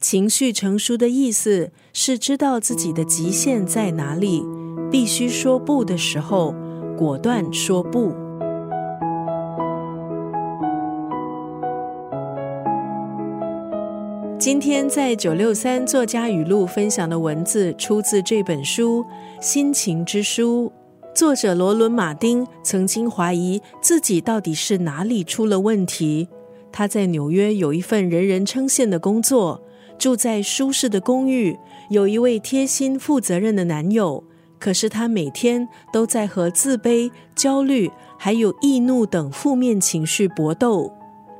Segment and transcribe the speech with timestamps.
[0.00, 4.44] 情绪成熟的意思是知道自己的极限在哪里，
[4.92, 6.54] 必须说不的时候，
[6.96, 8.12] 果断说不。
[14.38, 19.04] 今天在九六三作家语录分享的文字，出自这本书
[19.44, 20.72] 《心情之书》。
[21.12, 26.28] 作者罗伦·马丁曾经怀疑自己到底是哪里出了问题。
[26.70, 29.60] 他在纽约有一份人人称羡的工作，
[29.98, 31.58] 住在舒适的公寓，
[31.90, 34.22] 有一位贴心负责任的男友。
[34.58, 40.92] 可是他每天都在和自卑、焦虑还有易怒等负面情绪搏斗。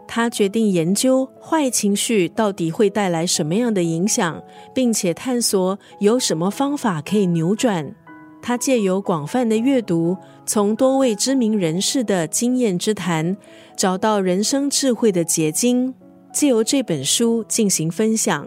[0.07, 4.41] 他决定研究坏情绪到底会带来什么样的影响，
[4.73, 7.95] 并且探索有什么方法可以扭转。
[8.41, 10.17] 他借由广泛的阅读，
[10.47, 13.37] 从多位知名人士的经验之谈，
[13.77, 15.93] 找到人生智慧的结晶，
[16.39, 18.47] 借由这本书进行分享。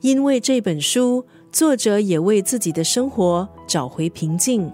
[0.00, 1.22] 因为这本书，
[1.52, 4.72] 作者也为自己的生活找回平静。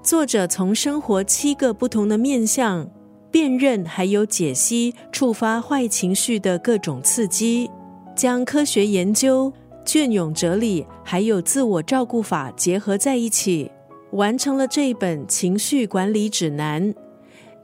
[0.00, 2.88] 作者从生活七个不同的面向。
[3.32, 7.68] 辨认还有解析触发坏情绪的各种刺激，
[8.14, 9.52] 将科学研究、
[9.84, 13.68] 隽永哲理还有自我照顾法结合在一起，
[14.12, 16.94] 完成了这一本情绪管理指南。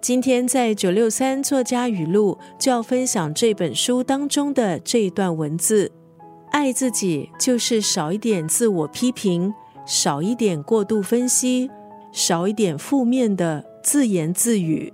[0.00, 5.92] 今天在九六三作家语录就要分享这本书当中的这一段文字：
[6.52, 9.52] 爱自己就是少一点自我批评，
[9.84, 11.70] 少一点过度分析，
[12.12, 14.90] 少一点负面的自言自语。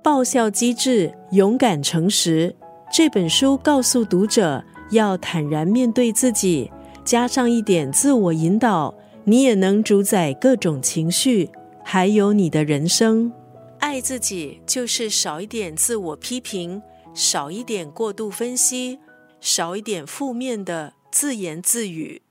[0.00, 2.54] 爆笑机智，勇敢诚实。
[2.92, 6.70] 这本书告诉读者要坦然面对自己，
[7.04, 11.50] 加上一点自我引导，你也能主宰各种情绪，
[11.82, 13.32] 还有你的人生。
[13.78, 16.82] 爱自己就是少一点自我批评，
[17.14, 18.98] 少一点过度分析，
[19.40, 22.22] 少一点负面的自言自语。